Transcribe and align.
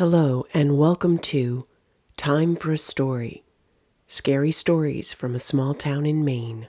Hello, 0.00 0.46
and 0.54 0.78
welcome 0.78 1.18
to 1.18 1.66
Time 2.16 2.56
for 2.56 2.72
a 2.72 2.78
Story 2.78 3.44
Scary 4.08 4.50
Stories 4.50 5.12
from 5.12 5.34
a 5.34 5.38
Small 5.38 5.74
Town 5.74 6.06
in 6.06 6.24
Maine. 6.24 6.68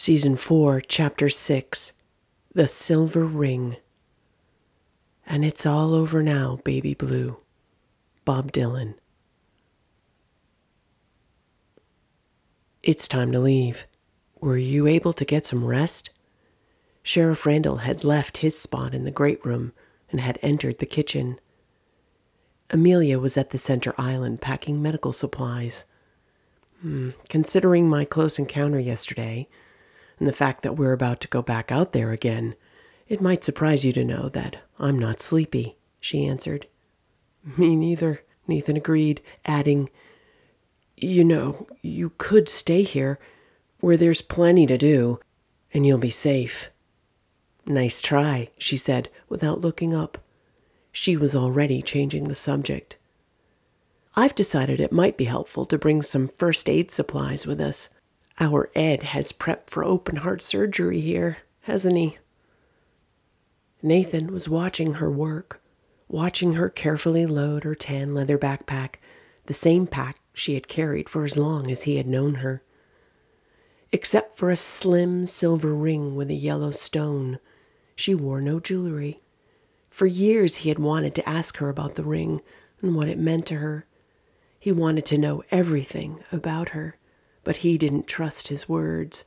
Season 0.00 0.36
4, 0.36 0.82
Chapter 0.82 1.28
6 1.28 1.92
The 2.54 2.68
Silver 2.68 3.24
Ring. 3.24 3.78
And 5.26 5.44
it's 5.44 5.66
all 5.66 5.92
over 5.92 6.22
now, 6.22 6.60
baby 6.62 6.94
blue. 6.94 7.36
Bob 8.24 8.52
Dylan. 8.52 8.94
It's 12.84 13.08
time 13.08 13.32
to 13.32 13.40
leave. 13.40 13.88
Were 14.40 14.56
you 14.56 14.86
able 14.86 15.12
to 15.14 15.24
get 15.24 15.44
some 15.44 15.64
rest? 15.64 16.10
Sheriff 17.02 17.44
Randall 17.44 17.78
had 17.78 18.04
left 18.04 18.38
his 18.38 18.56
spot 18.56 18.94
in 18.94 19.02
the 19.02 19.10
great 19.10 19.44
room 19.44 19.72
and 20.12 20.20
had 20.20 20.38
entered 20.42 20.78
the 20.78 20.86
kitchen. 20.86 21.40
Amelia 22.70 23.18
was 23.18 23.36
at 23.36 23.50
the 23.50 23.58
center 23.58 23.92
island 23.98 24.40
packing 24.40 24.80
medical 24.80 25.12
supplies. 25.12 25.86
Hmm, 26.82 27.10
considering 27.28 27.88
my 27.88 28.04
close 28.04 28.38
encounter 28.38 28.78
yesterday, 28.78 29.48
and 30.18 30.26
the 30.28 30.32
fact 30.32 30.62
that 30.62 30.76
we're 30.76 30.92
about 30.92 31.20
to 31.20 31.28
go 31.28 31.42
back 31.42 31.70
out 31.70 31.92
there 31.92 32.12
again, 32.12 32.54
it 33.08 33.20
might 33.20 33.44
surprise 33.44 33.84
you 33.84 33.92
to 33.92 34.04
know 34.04 34.28
that 34.28 34.56
I'm 34.78 34.98
not 34.98 35.20
sleepy, 35.20 35.76
she 36.00 36.26
answered. 36.26 36.66
Me 37.56 37.76
neither, 37.76 38.22
Nathan 38.46 38.76
agreed, 38.76 39.20
adding, 39.44 39.90
You 40.96 41.24
know, 41.24 41.66
you 41.82 42.10
could 42.18 42.48
stay 42.48 42.82
here, 42.82 43.18
where 43.80 43.96
there's 43.96 44.22
plenty 44.22 44.66
to 44.66 44.76
do, 44.76 45.20
and 45.72 45.86
you'll 45.86 45.98
be 45.98 46.10
safe. 46.10 46.70
Nice 47.66 48.02
try, 48.02 48.50
she 48.58 48.76
said 48.76 49.08
without 49.28 49.60
looking 49.60 49.94
up. 49.94 50.18
She 50.90 51.16
was 51.16 51.36
already 51.36 51.82
changing 51.82 52.24
the 52.24 52.34
subject. 52.34 52.96
I've 54.16 54.34
decided 54.34 54.80
it 54.80 54.90
might 54.90 55.16
be 55.16 55.26
helpful 55.26 55.64
to 55.66 55.78
bring 55.78 56.02
some 56.02 56.28
first 56.28 56.68
aid 56.68 56.90
supplies 56.90 57.46
with 57.46 57.60
us. 57.60 57.88
Our 58.40 58.70
Ed 58.76 59.02
has 59.02 59.32
prepped 59.32 59.68
for 59.68 59.82
open 59.84 60.14
heart 60.18 60.42
surgery 60.42 61.00
here, 61.00 61.38
hasn't 61.62 61.96
he? 61.96 62.18
Nathan 63.82 64.32
was 64.32 64.48
watching 64.48 64.94
her 64.94 65.10
work, 65.10 65.60
watching 66.06 66.52
her 66.52 66.68
carefully 66.68 67.26
load 67.26 67.64
her 67.64 67.74
tan 67.74 68.14
leather 68.14 68.38
backpack, 68.38 69.00
the 69.46 69.54
same 69.54 69.88
pack 69.88 70.20
she 70.32 70.54
had 70.54 70.68
carried 70.68 71.08
for 71.08 71.24
as 71.24 71.36
long 71.36 71.68
as 71.68 71.82
he 71.82 71.96
had 71.96 72.06
known 72.06 72.36
her. 72.36 72.62
Except 73.90 74.38
for 74.38 74.52
a 74.52 74.56
slim 74.56 75.26
silver 75.26 75.74
ring 75.74 76.14
with 76.14 76.30
a 76.30 76.34
yellow 76.34 76.70
stone, 76.70 77.40
she 77.96 78.14
wore 78.14 78.40
no 78.40 78.60
jewelry. 78.60 79.18
For 79.90 80.06
years 80.06 80.58
he 80.58 80.68
had 80.68 80.78
wanted 80.78 81.16
to 81.16 81.28
ask 81.28 81.56
her 81.56 81.68
about 81.68 81.96
the 81.96 82.04
ring 82.04 82.40
and 82.82 82.94
what 82.94 83.08
it 83.08 83.18
meant 83.18 83.46
to 83.46 83.56
her. 83.56 83.84
He 84.60 84.70
wanted 84.70 85.06
to 85.06 85.18
know 85.18 85.42
everything 85.50 86.22
about 86.30 86.68
her, 86.68 86.97
but 87.48 87.64
he 87.64 87.78
didn't 87.78 88.06
trust 88.06 88.48
his 88.48 88.68
words, 88.68 89.24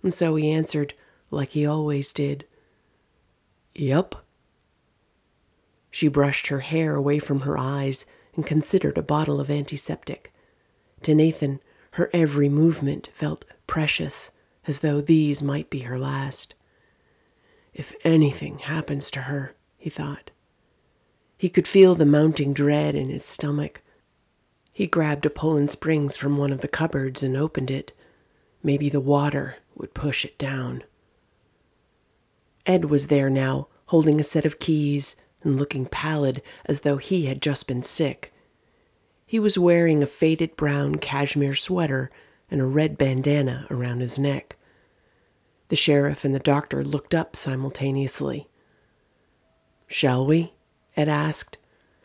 and 0.00 0.14
so 0.14 0.36
he 0.36 0.52
answered 0.52 0.94
like 1.32 1.48
he 1.48 1.66
always 1.66 2.12
did. 2.12 2.46
Yup. 3.74 4.24
She 5.90 6.06
brushed 6.06 6.46
her 6.46 6.60
hair 6.60 6.94
away 6.94 7.18
from 7.18 7.40
her 7.40 7.58
eyes 7.58 8.06
and 8.36 8.46
considered 8.46 8.96
a 8.96 9.02
bottle 9.02 9.40
of 9.40 9.50
antiseptic. 9.50 10.32
To 11.02 11.12
Nathan, 11.12 11.58
her 11.94 12.08
every 12.12 12.48
movement 12.48 13.10
felt 13.12 13.44
precious, 13.66 14.30
as 14.68 14.78
though 14.78 15.00
these 15.00 15.42
might 15.42 15.68
be 15.68 15.80
her 15.80 15.98
last. 15.98 16.54
If 17.74 17.92
anything 18.04 18.58
happens 18.60 19.10
to 19.10 19.22
her, 19.22 19.56
he 19.76 19.90
thought. 19.90 20.30
He 21.36 21.48
could 21.48 21.66
feel 21.66 21.96
the 21.96 22.06
mounting 22.06 22.52
dread 22.52 22.94
in 22.94 23.08
his 23.08 23.24
stomach. 23.24 23.82
He 24.78 24.86
grabbed 24.86 25.24
a 25.24 25.30
Poland 25.30 25.70
Springs 25.70 26.18
from 26.18 26.36
one 26.36 26.52
of 26.52 26.60
the 26.60 26.68
cupboards 26.68 27.22
and 27.22 27.34
opened 27.34 27.70
it. 27.70 27.94
Maybe 28.62 28.90
the 28.90 29.00
water 29.00 29.56
would 29.74 29.94
push 29.94 30.22
it 30.22 30.36
down. 30.36 30.84
Ed 32.66 32.84
was 32.90 33.06
there 33.06 33.30
now, 33.30 33.68
holding 33.86 34.20
a 34.20 34.22
set 34.22 34.44
of 34.44 34.58
keys 34.58 35.16
and 35.42 35.56
looking 35.56 35.86
pallid 35.86 36.42
as 36.66 36.82
though 36.82 36.98
he 36.98 37.24
had 37.24 37.40
just 37.40 37.66
been 37.66 37.82
sick. 37.82 38.34
He 39.24 39.38
was 39.40 39.56
wearing 39.56 40.02
a 40.02 40.06
faded 40.06 40.56
brown 40.56 40.96
cashmere 40.96 41.54
sweater 41.54 42.10
and 42.50 42.60
a 42.60 42.66
red 42.66 42.98
bandana 42.98 43.66
around 43.70 44.00
his 44.00 44.18
neck. 44.18 44.56
The 45.68 45.76
sheriff 45.76 46.22
and 46.22 46.34
the 46.34 46.38
doctor 46.38 46.84
looked 46.84 47.14
up 47.14 47.34
simultaneously. 47.34 48.50
Shall 49.86 50.26
we? 50.26 50.52
Ed 50.98 51.08
asked, 51.08 51.56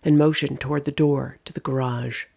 and 0.06 0.18
motioned 0.18 0.62
toward 0.62 0.86
the 0.86 0.92
door 0.92 1.38
to 1.44 1.52
the 1.52 1.59
garage. 1.59 2.28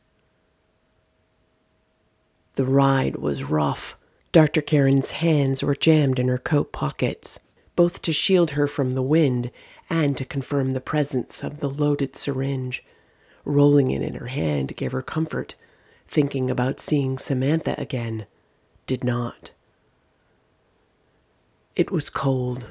The 2.57 2.65
ride 2.65 3.17
was 3.17 3.43
rough. 3.43 3.99
Dr. 4.31 4.63
Karen's 4.63 5.11
hands 5.11 5.65
were 5.65 5.75
jammed 5.75 6.21
in 6.21 6.29
her 6.29 6.39
coat 6.39 6.71
pockets, 6.71 7.41
both 7.75 8.01
to 8.03 8.13
shield 8.13 8.53
her 8.53 8.69
from 8.69 8.93
the 8.93 9.03
wind 9.03 9.51
and 9.91 10.17
to 10.17 10.25
confirm 10.25 10.71
the 10.71 10.81
presence 10.81 11.43
of 11.43 11.59
the 11.59 11.69
loaded 11.69 12.15
syringe. 12.15 12.85
Rolling 13.45 13.91
it 13.91 14.03
in 14.03 14.15
her 14.15 14.29
hand 14.29 14.77
gave 14.77 14.93
her 14.93 15.03
comfort. 15.03 15.57
Thinking 16.07 16.49
about 16.49 16.79
seeing 16.79 17.19
Samantha 17.19 17.75
again 17.77 18.25
did 18.87 19.03
not. 19.03 19.51
It 21.75 21.91
was 21.91 22.09
cold. 22.09 22.67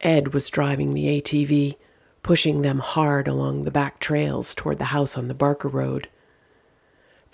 Ed 0.00 0.34
was 0.34 0.50
driving 0.50 0.92
the 0.92 1.06
ATV, 1.20 1.76
pushing 2.24 2.62
them 2.62 2.80
hard 2.80 3.28
along 3.28 3.62
the 3.62 3.70
back 3.70 4.00
trails 4.00 4.56
toward 4.56 4.78
the 4.78 4.86
house 4.86 5.16
on 5.16 5.28
the 5.28 5.34
Barker 5.34 5.68
Road. 5.68 6.08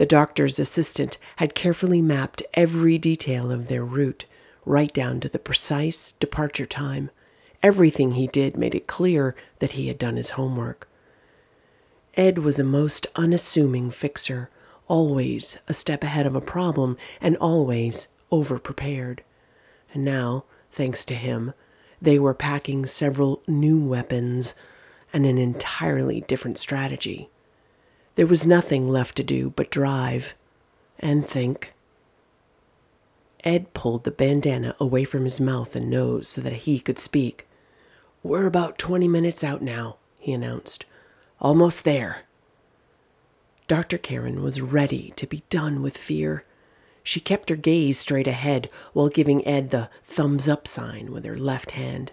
The 0.02 0.06
doctor's 0.06 0.58
assistant 0.58 1.16
had 1.36 1.54
carefully 1.54 2.02
mapped 2.02 2.42
every 2.54 2.98
detail 2.98 3.52
of 3.52 3.68
their 3.68 3.84
route, 3.84 4.24
right 4.66 4.92
down 4.92 5.20
to 5.20 5.28
the 5.28 5.38
precise 5.38 6.10
departure 6.10 6.66
time. 6.66 7.10
Everything 7.62 8.10
he 8.10 8.26
did 8.26 8.56
made 8.56 8.74
it 8.74 8.88
clear 8.88 9.36
that 9.60 9.74
he 9.78 9.86
had 9.86 9.98
done 9.98 10.16
his 10.16 10.30
homework. 10.30 10.88
Ed 12.16 12.38
was 12.38 12.58
a 12.58 12.64
most 12.64 13.06
unassuming 13.14 13.92
fixer, 13.92 14.50
always 14.88 15.56
a 15.68 15.72
step 15.72 16.02
ahead 16.02 16.26
of 16.26 16.34
a 16.34 16.40
problem 16.40 16.96
and 17.20 17.36
always 17.36 18.08
over 18.32 18.58
prepared. 18.58 19.22
And 19.94 20.04
now, 20.04 20.42
thanks 20.72 21.04
to 21.04 21.14
him, 21.14 21.54
they 22.00 22.18
were 22.18 22.34
packing 22.34 22.86
several 22.86 23.40
new 23.46 23.78
weapons 23.78 24.54
and 25.12 25.24
an 25.26 25.38
entirely 25.38 26.22
different 26.22 26.58
strategy. 26.58 27.30
There 28.14 28.26
was 28.26 28.46
nothing 28.46 28.90
left 28.90 29.16
to 29.16 29.22
do 29.22 29.54
but 29.56 29.70
drive 29.70 30.34
and 30.98 31.24
think. 31.26 31.72
Ed 33.42 33.72
pulled 33.72 34.04
the 34.04 34.10
bandana 34.10 34.76
away 34.78 35.04
from 35.04 35.24
his 35.24 35.40
mouth 35.40 35.74
and 35.74 35.88
nose 35.88 36.28
so 36.28 36.42
that 36.42 36.52
he 36.68 36.78
could 36.78 36.98
speak. 36.98 37.48
"We're 38.22 38.44
about 38.44 38.76
twenty 38.76 39.08
minutes 39.08 39.42
out 39.42 39.62
now," 39.62 39.96
he 40.20 40.34
announced. 40.34 40.84
"Almost 41.40 41.84
there." 41.84 42.24
Dr. 43.66 43.96
Karen 43.96 44.42
was 44.42 44.60
ready 44.60 45.14
to 45.16 45.26
be 45.26 45.42
done 45.48 45.80
with 45.80 45.96
fear. 45.96 46.44
She 47.02 47.18
kept 47.18 47.48
her 47.48 47.56
gaze 47.56 47.98
straight 47.98 48.26
ahead 48.26 48.68
while 48.92 49.08
giving 49.08 49.42
Ed 49.48 49.70
the 49.70 49.88
thumbs 50.04 50.48
up 50.48 50.68
sign 50.68 51.12
with 51.12 51.24
her 51.24 51.38
left 51.38 51.70
hand. 51.70 52.12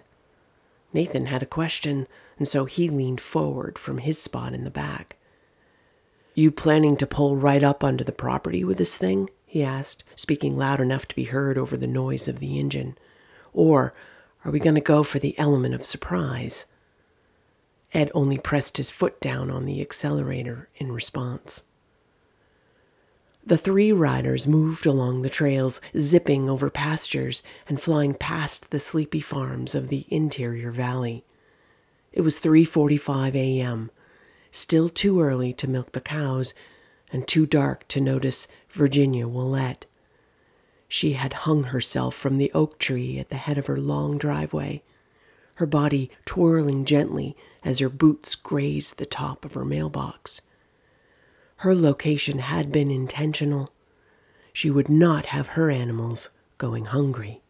Nathan 0.94 1.26
had 1.26 1.42
a 1.42 1.44
question, 1.60 2.08
and 2.38 2.48
so 2.48 2.64
he 2.64 2.88
leaned 2.88 3.20
forward 3.20 3.78
from 3.78 3.98
his 3.98 4.16
spot 4.18 4.54
in 4.54 4.64
the 4.64 4.70
back. 4.70 5.16
"You 6.40 6.50
planning 6.50 6.96
to 6.96 7.06
pull 7.06 7.36
right 7.36 7.62
up 7.62 7.84
onto 7.84 8.02
the 8.02 8.12
property 8.12 8.64
with 8.64 8.78
this 8.78 8.96
thing?" 8.96 9.28
he 9.44 9.62
asked, 9.62 10.04
speaking 10.16 10.56
loud 10.56 10.80
enough 10.80 11.06
to 11.08 11.14
be 11.14 11.24
heard 11.24 11.58
over 11.58 11.76
the 11.76 11.86
noise 11.86 12.28
of 12.28 12.38
the 12.38 12.58
engine. 12.58 12.96
"Or 13.52 13.92
are 14.42 14.50
we 14.50 14.58
going 14.58 14.74
to 14.76 14.80
go 14.80 15.02
for 15.02 15.18
the 15.18 15.38
element 15.38 15.74
of 15.74 15.84
surprise?" 15.84 16.64
Ed 17.92 18.10
only 18.14 18.38
pressed 18.38 18.78
his 18.78 18.90
foot 18.90 19.20
down 19.20 19.50
on 19.50 19.66
the 19.66 19.82
accelerator 19.82 20.70
in 20.76 20.92
response. 20.92 21.62
The 23.44 23.58
three 23.58 23.92
riders 23.92 24.46
moved 24.46 24.86
along 24.86 25.20
the 25.20 25.28
trails, 25.28 25.78
zipping 25.94 26.48
over 26.48 26.70
pastures 26.70 27.42
and 27.68 27.78
flying 27.78 28.14
past 28.14 28.70
the 28.70 28.80
sleepy 28.80 29.20
farms 29.20 29.74
of 29.74 29.88
the 29.88 30.06
interior 30.08 30.70
valley. 30.70 31.22
It 32.14 32.22
was 32.22 32.38
3:45 32.40 33.34
a.m., 33.34 33.90
still 34.52 34.88
too 34.88 35.20
early 35.20 35.52
to 35.52 35.70
milk 35.70 35.92
the 35.92 36.00
cows, 36.00 36.54
and 37.12 37.28
too 37.28 37.46
dark 37.46 37.86
to 37.86 38.00
notice 38.00 38.48
Virginia 38.70 39.28
Willette. 39.28 39.86
She 40.88 41.12
had 41.12 41.32
hung 41.46 41.62
herself 41.64 42.16
from 42.16 42.36
the 42.36 42.50
oak 42.52 42.78
tree 42.80 43.20
at 43.20 43.28
the 43.30 43.36
head 43.36 43.58
of 43.58 43.66
her 43.66 43.78
long 43.78 44.18
driveway, 44.18 44.82
her 45.54 45.66
body 45.66 46.10
twirling 46.24 46.84
gently 46.84 47.36
as 47.62 47.78
her 47.78 47.88
boots 47.88 48.34
grazed 48.34 48.98
the 48.98 49.06
top 49.06 49.44
of 49.44 49.54
her 49.54 49.64
mailbox. 49.64 50.40
Her 51.58 51.74
location 51.74 52.40
had 52.40 52.72
been 52.72 52.90
intentional. 52.90 53.70
She 54.52 54.68
would 54.68 54.88
not 54.88 55.26
have 55.26 55.48
her 55.48 55.70
animals 55.70 56.30
going 56.58 56.86
hungry. 56.86 57.40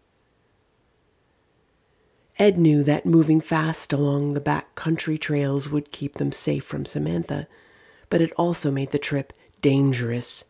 Ed 2.41 2.57
knew 2.57 2.83
that 2.85 3.05
moving 3.05 3.43
fast 3.43 3.93
along 3.93 4.33
the 4.33 4.41
back 4.41 4.75
country 4.75 5.19
trails 5.19 5.69
would 5.69 5.93
keep 5.93 6.15
them 6.15 6.33
safe 6.33 6.65
from 6.65 6.87
Samantha, 6.87 7.47
but 8.09 8.23
it 8.23 8.33
also 8.33 8.71
made 8.71 8.93
the 8.93 8.99
trip 8.99 9.35
dangerous. 9.61 10.45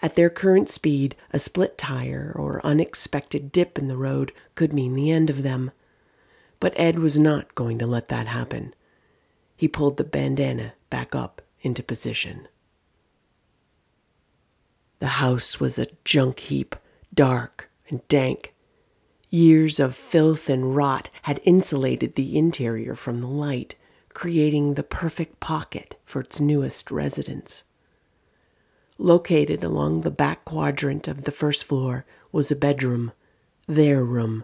At 0.00 0.14
their 0.14 0.30
current 0.30 0.70
speed, 0.70 1.14
a 1.30 1.38
split 1.38 1.76
tire 1.76 2.32
or 2.34 2.64
unexpected 2.64 3.52
dip 3.52 3.76
in 3.76 3.86
the 3.86 3.98
road 3.98 4.32
could 4.54 4.72
mean 4.72 4.94
the 4.94 5.10
end 5.10 5.28
of 5.28 5.42
them. 5.42 5.72
But 6.58 6.72
Ed 6.80 6.98
was 6.98 7.18
not 7.18 7.54
going 7.54 7.78
to 7.80 7.86
let 7.86 8.08
that 8.08 8.26
happen. 8.26 8.74
He 9.58 9.68
pulled 9.68 9.98
the 9.98 10.04
bandana 10.04 10.72
back 10.88 11.14
up 11.14 11.42
into 11.60 11.82
position. 11.82 12.48
The 15.00 15.20
house 15.20 15.60
was 15.60 15.78
a 15.78 15.88
junk 16.02 16.38
heap, 16.38 16.74
dark 17.12 17.68
and 17.90 18.00
dank. 18.08 18.54
Years 19.32 19.78
of 19.78 19.94
filth 19.94 20.50
and 20.50 20.74
rot 20.74 21.08
had 21.22 21.40
insulated 21.44 22.16
the 22.16 22.36
interior 22.36 22.96
from 22.96 23.20
the 23.20 23.28
light, 23.28 23.76
creating 24.12 24.74
the 24.74 24.82
perfect 24.82 25.38
pocket 25.38 25.94
for 26.04 26.20
its 26.20 26.40
newest 26.40 26.90
residents. 26.90 27.62
Located 28.98 29.62
along 29.62 30.00
the 30.00 30.10
back 30.10 30.44
quadrant 30.44 31.06
of 31.06 31.22
the 31.22 31.30
first 31.30 31.62
floor 31.62 32.04
was 32.32 32.50
a 32.50 32.56
bedroom, 32.56 33.12
their 33.68 34.02
room. 34.02 34.42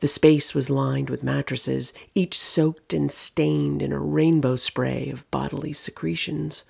The 0.00 0.08
space 0.08 0.52
was 0.52 0.68
lined 0.68 1.08
with 1.08 1.22
mattresses, 1.22 1.94
each 2.14 2.38
soaked 2.38 2.92
and 2.92 3.10
stained 3.10 3.80
in 3.80 3.92
a 3.94 3.98
rainbow 3.98 4.56
spray 4.56 5.08
of 5.08 5.24
bodily 5.30 5.72
secretions. 5.72 6.64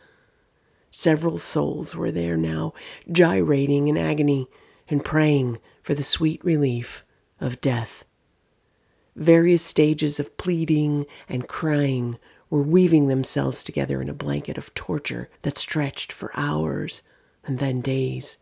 Several 0.91 1.39
souls 1.39 1.97
were 1.97 2.13
there 2.13 2.37
now, 2.37 2.73
gyrating 3.11 3.89
in 3.89 3.99
agony 3.99 4.49
and 4.89 5.05
praying 5.05 5.59
for 5.83 5.95
the 5.95 6.03
sweet 6.03 6.45
relief 6.45 7.05
of 7.41 7.61
death. 7.61 8.05
Various 9.17 9.63
stages 9.63 10.19
of 10.19 10.37
pleading 10.37 11.07
and 11.29 11.49
crying 11.49 12.19
were 12.51 12.63
weaving 12.63 13.09
themselves 13.09 13.65
together 13.65 14.03
in 14.03 14.09
a 14.09 14.15
blanket 14.15 14.59
of 14.59 14.75
torture 14.75 15.29
that 15.43 15.59
stretched 15.59 16.13
for 16.13 16.31
hours 16.35 17.03
and 17.45 17.59
then 17.59 17.81
days. 17.81 18.39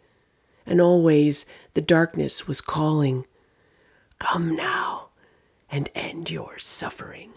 And 0.67 0.81
always 0.81 1.47
the 1.75 1.81
darkness 1.81 2.47
was 2.47 2.61
calling, 2.61 3.27
Come 4.19 4.55
now 4.55 5.09
and 5.71 5.91
end 5.95 6.31
your 6.31 6.59
suffering. 6.59 7.33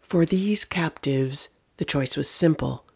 For 0.00 0.24
these 0.24 0.64
captives, 0.64 1.50
the 1.76 1.84
choice 1.84 2.16
was 2.16 2.28
simple 2.28 2.86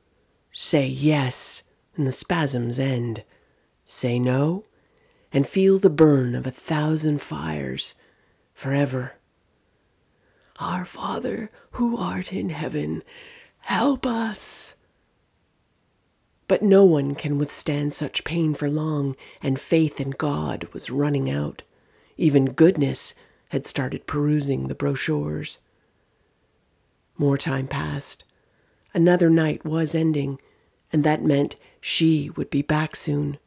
Say 0.53 0.87
yes, 0.87 1.65
and 1.97 2.07
the 2.07 2.13
spasms 2.13 2.79
end. 2.79 3.25
Say 3.91 4.19
no, 4.19 4.65
and 5.33 5.49
feel 5.49 5.79
the 5.79 5.89
burn 5.89 6.35
of 6.35 6.47
a 6.47 6.51
thousand 6.51 7.23
fires 7.23 7.95
forever. 8.53 9.15
Our 10.61 10.85
Father 10.85 11.51
who 11.71 11.97
art 11.97 12.31
in 12.31 12.51
heaven, 12.51 13.03
help 13.61 14.05
us. 14.05 14.75
But 16.49 16.61
no 16.61 16.85
one 16.85 17.15
can 17.15 17.39
withstand 17.39 17.95
such 17.95 18.25
pain 18.25 18.53
for 18.53 18.69
long, 18.69 19.17
and 19.41 19.59
faith 19.59 19.99
in 19.99 20.11
God 20.11 20.69
was 20.75 20.91
running 20.91 21.31
out. 21.31 21.63
Even 22.19 22.53
goodness 22.53 23.15
had 23.49 23.65
started 23.65 24.07
perusing 24.07 24.69
the 24.69 24.75
brochures. 24.75 25.61
More 27.17 27.39
time 27.39 27.67
passed. 27.67 28.27
Another 28.93 29.31
night 29.31 29.65
was 29.65 29.95
ending 29.95 30.39
and 30.93 31.05
that 31.05 31.25
meant 31.25 31.57
she 31.81 32.29
would 32.37 32.51
be 32.51 32.61
back 32.61 32.95
soon. 32.95 33.39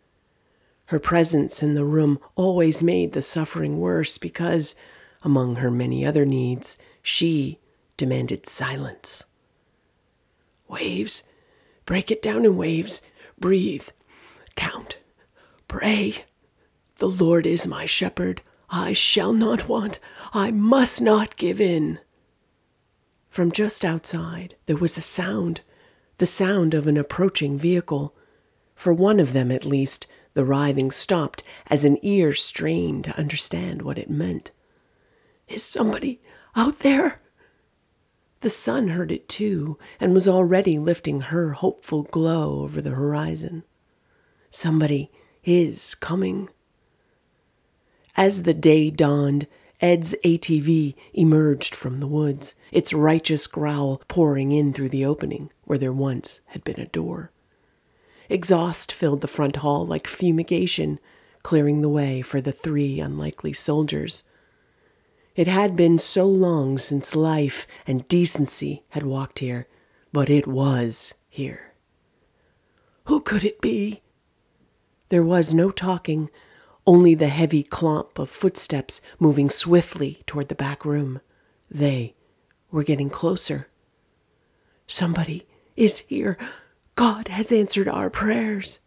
Her 0.91 0.99
presence 0.99 1.63
in 1.63 1.73
the 1.73 1.85
room 1.85 2.19
always 2.35 2.83
made 2.83 3.13
the 3.13 3.21
suffering 3.21 3.79
worse 3.79 4.17
because, 4.17 4.75
among 5.21 5.55
her 5.55 5.71
many 5.71 6.05
other 6.05 6.25
needs, 6.25 6.77
she 7.01 7.59
demanded 7.95 8.45
silence. 8.45 9.23
Waves, 10.67 11.23
break 11.85 12.11
it 12.11 12.21
down 12.21 12.43
in 12.43 12.57
waves, 12.57 13.01
breathe, 13.39 13.87
count, 14.57 14.97
pray. 15.69 16.25
The 16.97 17.07
Lord 17.07 17.45
is 17.45 17.65
my 17.65 17.85
shepherd, 17.85 18.41
I 18.69 18.91
shall 18.91 19.31
not 19.31 19.69
want, 19.69 19.97
I 20.33 20.51
must 20.51 21.01
not 21.01 21.37
give 21.37 21.61
in. 21.61 21.99
From 23.29 23.53
just 23.53 23.85
outside 23.85 24.57
there 24.65 24.75
was 24.75 24.97
a 24.97 25.01
sound 25.01 25.61
the 26.17 26.25
sound 26.25 26.73
of 26.73 26.85
an 26.85 26.97
approaching 26.97 27.57
vehicle. 27.57 28.13
For 28.75 28.91
one 28.91 29.21
of 29.21 29.31
them, 29.31 29.53
at 29.53 29.63
least, 29.63 30.05
the 30.33 30.45
writhing 30.45 30.89
stopped 30.91 31.43
as 31.67 31.83
an 31.83 31.97
ear 32.01 32.33
strained 32.33 33.03
to 33.03 33.17
understand 33.17 33.81
what 33.81 33.97
it 33.97 34.09
meant. 34.09 34.51
Is 35.49 35.61
somebody 35.61 36.21
out 36.55 36.79
there? 36.79 37.21
The 38.39 38.49
sun 38.49 38.87
heard 38.87 39.11
it 39.11 39.27
too, 39.27 39.77
and 39.99 40.13
was 40.13 40.27
already 40.29 40.79
lifting 40.79 41.19
her 41.19 41.51
hopeful 41.51 42.03
glow 42.03 42.61
over 42.63 42.81
the 42.81 42.91
horizon. 42.91 43.63
Somebody 44.49 45.11
is 45.43 45.95
coming. 45.95 46.47
As 48.15 48.43
the 48.43 48.53
day 48.53 48.89
dawned, 48.89 49.47
Ed's 49.81 50.15
ATV 50.23 50.95
emerged 51.13 51.75
from 51.75 51.99
the 51.99 52.07
woods, 52.07 52.55
its 52.71 52.93
righteous 52.93 53.47
growl 53.47 54.01
pouring 54.07 54.51
in 54.51 54.71
through 54.71 54.89
the 54.89 55.03
opening 55.03 55.51
where 55.65 55.77
there 55.77 55.91
once 55.91 56.39
had 56.45 56.63
been 56.63 56.79
a 56.79 56.87
door. 56.87 57.31
Exhaust 58.33 58.93
filled 58.93 59.19
the 59.19 59.27
front 59.27 59.57
hall 59.57 59.85
like 59.85 60.07
fumigation, 60.07 61.01
clearing 61.43 61.81
the 61.81 61.89
way 61.89 62.21
for 62.21 62.39
the 62.39 62.53
three 62.53 62.97
unlikely 63.01 63.51
soldiers. 63.51 64.23
It 65.35 65.47
had 65.47 65.75
been 65.75 65.99
so 65.99 66.29
long 66.29 66.77
since 66.77 67.13
life 67.13 67.67
and 67.85 68.07
decency 68.07 68.85
had 68.91 69.03
walked 69.03 69.39
here, 69.39 69.67
but 70.13 70.29
it 70.29 70.47
was 70.47 71.13
here. 71.27 71.73
Who 73.07 73.19
could 73.19 73.43
it 73.43 73.59
be? 73.59 74.01
There 75.09 75.23
was 75.23 75.53
no 75.53 75.69
talking, 75.69 76.29
only 76.87 77.13
the 77.13 77.27
heavy 77.27 77.65
clomp 77.65 78.17
of 78.17 78.29
footsteps 78.29 79.01
moving 79.19 79.49
swiftly 79.49 80.23
toward 80.25 80.47
the 80.47 80.55
back 80.55 80.85
room. 80.85 81.19
They 81.69 82.15
were 82.71 82.85
getting 82.85 83.09
closer. 83.09 83.67
Somebody 84.87 85.45
is 85.75 85.99
here. 86.07 86.37
God 86.95 87.29
has 87.29 87.51
answered 87.51 87.87
our 87.87 88.09
prayers. 88.09 88.79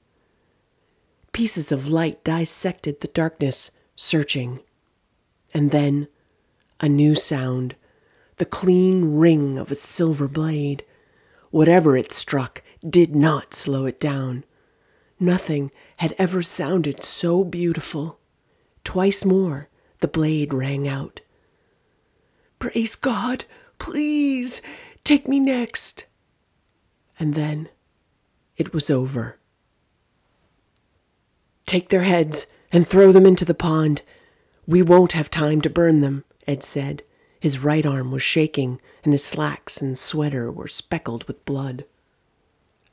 Pieces 1.33 1.73
of 1.73 1.89
light 1.89 2.23
dissected 2.23 3.01
the 3.01 3.09
darkness, 3.09 3.71
searching. 3.97 4.61
And 5.53 5.71
then 5.71 6.09
a 6.81 6.89
new 6.89 7.15
sound 7.15 7.77
the 8.37 8.45
clean 8.45 9.17
ring 9.17 9.59
of 9.59 9.71
a 9.71 9.77
silver 9.77 10.27
blade. 10.27 10.85
Whatever 11.51 11.97
it 11.97 12.13
struck 12.13 12.63
did 12.89 13.15
not 13.15 13.55
slow 13.55 13.87
it 13.87 14.01
down. 14.01 14.45
Nothing 15.21 15.71
had 15.99 16.15
ever 16.19 16.43
sounded 16.43 17.05
so 17.05 17.45
beautiful. 17.45 18.19
Twice 18.83 19.25
more 19.25 19.69
the 20.01 20.09
blade 20.09 20.53
rang 20.53 20.89
out. 20.89 21.21
Praise 22.59 22.97
God! 22.97 23.45
Please 23.79 24.61
take 25.05 25.29
me 25.29 25.39
next. 25.39 26.07
And 27.19 27.35
then 27.35 27.69
it 28.57 28.73
was 28.73 28.89
over. 28.89 29.37
Take 31.67 31.89
their 31.89 32.03
heads 32.03 32.47
and 32.73 32.87
throw 32.87 33.11
them 33.11 33.27
into 33.27 33.45
the 33.45 33.55
pond. 33.55 34.03
We 34.67 34.81
won't 34.81 35.13
have 35.13 35.29
time 35.31 35.61
to 35.63 35.71
burn 35.71 36.03
them, 36.03 36.25
Ed 36.47 36.63
said. 36.63 37.03
His 37.41 37.59
right 37.59 37.85
arm 37.85 38.13
was 38.13 38.23
shaking, 38.23 38.81
and 39.03 39.13
his 39.13 39.25
slacks 39.25 39.83
and 39.83 39.99
sweater 39.99 40.53
were 40.53 40.69
speckled 40.69 41.25
with 41.25 41.45
blood. 41.45 41.85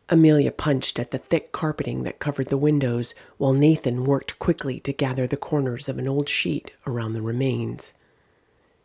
Amelia 0.09 0.51
punched 0.51 0.99
at 0.99 1.11
the 1.11 1.19
thick 1.19 1.51
carpeting 1.51 2.03
that 2.03 2.19
covered 2.19 2.47
the 2.47 2.57
windows, 2.57 3.13
while 3.37 3.53
Nathan 3.53 4.03
worked 4.03 4.39
quickly 4.39 4.79
to 4.81 4.91
gather 4.91 5.27
the 5.27 5.37
corners 5.37 5.87
of 5.87 5.99
an 5.99 6.07
old 6.07 6.27
sheet 6.27 6.71
around 6.87 7.13
the 7.13 7.21
remains. 7.21 7.93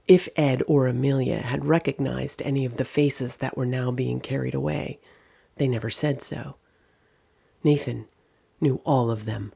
If 0.07 0.29
Ed 0.37 0.63
or 0.67 0.87
Amelia 0.87 1.39
had 1.41 1.65
recognized 1.65 2.43
any 2.43 2.65
of 2.65 2.77
the 2.77 2.85
faces 2.85 3.37
that 3.37 3.57
were 3.57 3.67
now 3.67 3.91
being 3.91 4.21
carried 4.21 4.55
away, 4.55 5.01
they 5.57 5.67
never 5.67 5.91
said 5.91 6.23
so. 6.23 6.57
Nathan 7.67 8.07
knew 8.61 8.81
all 8.87 9.11
of 9.11 9.25
them. 9.25 9.53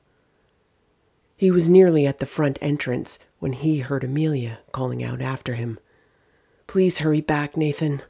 He 1.36 1.52
was 1.52 1.68
nearly 1.68 2.08
at 2.08 2.18
the 2.18 2.26
front 2.26 2.58
entrance 2.60 3.20
when 3.38 3.52
he 3.52 3.78
heard 3.78 4.02
Amelia 4.02 4.58
calling 4.72 5.00
out 5.00 5.22
after 5.22 5.54
him. 5.54 5.78
Please 6.66 6.98
hurry 6.98 7.20
back, 7.20 7.56
Nathan. 7.56 8.02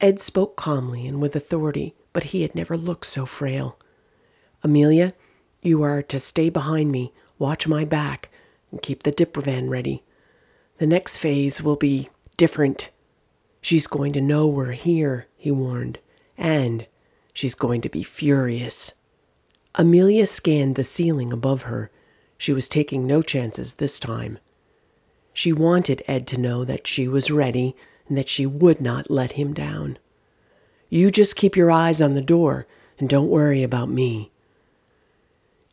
Ed 0.00 0.18
spoke 0.18 0.56
calmly 0.56 1.06
and 1.06 1.20
with 1.20 1.36
authority, 1.36 1.94
but 2.12 2.24
he 2.24 2.42
had 2.42 2.56
never 2.56 2.76
looked 2.76 3.06
so 3.06 3.24
frail. 3.24 3.78
Amelia, 4.64 5.12
you 5.62 5.82
are 5.84 6.02
to 6.02 6.18
stay 6.18 6.50
behind 6.50 6.90
me, 6.90 7.12
watch 7.38 7.68
my 7.68 7.84
back, 7.84 8.30
and 8.72 8.82
keep 8.82 9.04
the 9.04 9.12
Diprivan 9.12 9.70
ready. 9.70 10.02
The 10.78 10.88
next 10.88 11.18
phase 11.18 11.62
will 11.62 11.76
be 11.76 12.10
different. 12.36 12.90
She's 13.62 13.86
going 13.86 14.12
to 14.14 14.20
know 14.20 14.48
we're 14.48 14.72
here, 14.72 15.28
he 15.36 15.52
warned, 15.52 16.00
and 16.36 16.88
she's 17.40 17.54
going 17.54 17.80
to 17.80 17.88
be 17.88 18.02
furious. 18.02 18.92
Amelia 19.74 20.26
scanned 20.26 20.76
the 20.76 20.84
ceiling 20.84 21.32
above 21.32 21.62
her. 21.62 21.90
She 22.36 22.52
was 22.52 22.68
taking 22.68 23.06
no 23.06 23.22
chances 23.22 23.72
this 23.72 23.98
time. 23.98 24.38
She 25.32 25.50
wanted 25.50 26.02
Ed 26.06 26.26
to 26.26 26.38
know 26.38 26.66
that 26.66 26.86
she 26.86 27.08
was 27.08 27.30
ready 27.30 27.74
and 28.06 28.18
that 28.18 28.28
she 28.28 28.44
would 28.44 28.82
not 28.82 29.10
let 29.10 29.32
him 29.32 29.54
down. 29.54 29.98
You 30.90 31.10
just 31.10 31.34
keep 31.34 31.56
your 31.56 31.70
eyes 31.70 32.02
on 32.02 32.12
the 32.12 32.20
door 32.20 32.66
and 32.98 33.08
don't 33.08 33.30
worry 33.30 33.62
about 33.62 33.88
me. 33.88 34.30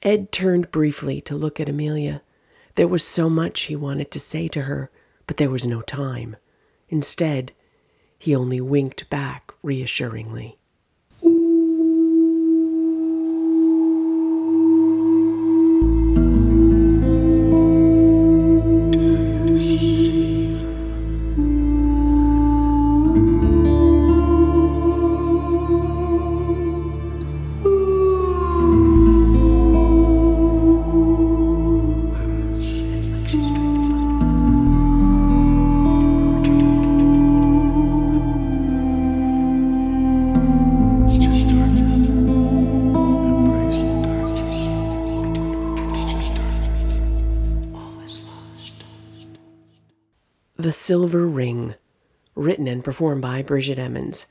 Ed 0.02 0.32
turned 0.32 0.72
briefly 0.72 1.20
to 1.20 1.36
look 1.36 1.60
at 1.60 1.68
Amelia. 1.68 2.22
There 2.76 2.88
was 2.88 3.04
so 3.04 3.30
much 3.30 3.64
he 3.64 3.76
wanted 3.76 4.10
to 4.12 4.22
say 4.22 4.48
to 4.48 4.62
her, 4.62 4.90
but 5.26 5.36
there 5.36 5.50
was 5.50 5.68
no 5.68 5.82
time. 5.82 6.38
Instead, 6.88 7.52
he 8.18 8.34
only 8.34 8.62
winked 8.62 9.10
back 9.10 9.52
reassuringly. 9.62 10.57
The 50.68 50.74
Silver 50.74 51.26
Ring, 51.26 51.76
written 52.36 52.68
and 52.68 52.84
performed 52.84 53.22
by 53.22 53.42
Brigitte 53.42 53.80
Emmons. 53.80 54.26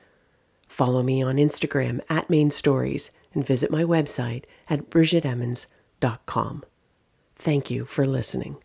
Follow 0.69 1.02
me 1.02 1.23
on 1.23 1.37
Instagram 1.37 2.02
at 2.11 2.28
Maine 2.28 2.50
Stories 2.50 3.11
and 3.33 3.43
visit 3.43 3.71
my 3.71 3.85
website 3.85 4.45
at 4.69 4.90
brigitteemmons.com. 4.90 6.64
Thank 7.37 7.71
you 7.71 7.87
for 7.87 8.07
listening. 8.07 8.59